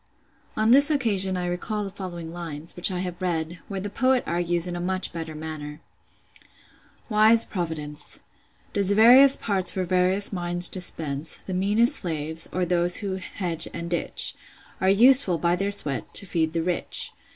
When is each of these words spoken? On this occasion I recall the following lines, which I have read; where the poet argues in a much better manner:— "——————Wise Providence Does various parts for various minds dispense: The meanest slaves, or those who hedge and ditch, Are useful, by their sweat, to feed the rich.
On 0.57 0.71
this 0.71 0.89
occasion 0.89 1.37
I 1.37 1.45
recall 1.45 1.83
the 1.83 1.91
following 1.91 2.33
lines, 2.33 2.75
which 2.75 2.89
I 2.89 3.01
have 3.01 3.21
read; 3.21 3.59
where 3.67 3.79
the 3.79 3.87
poet 3.91 4.23
argues 4.25 4.65
in 4.65 4.75
a 4.75 4.79
much 4.81 5.13
better 5.13 5.35
manner:— 5.35 5.79
"——————Wise 7.07 7.45
Providence 7.45 8.23
Does 8.73 8.91
various 8.93 9.37
parts 9.37 9.69
for 9.69 9.83
various 9.83 10.33
minds 10.33 10.67
dispense: 10.67 11.35
The 11.37 11.53
meanest 11.53 11.97
slaves, 11.97 12.49
or 12.51 12.65
those 12.65 12.95
who 12.97 13.17
hedge 13.17 13.67
and 13.75 13.91
ditch, 13.91 14.33
Are 14.81 14.89
useful, 14.89 15.37
by 15.37 15.55
their 15.55 15.71
sweat, 15.71 16.15
to 16.15 16.25
feed 16.25 16.53
the 16.53 16.63
rich. 16.63 17.11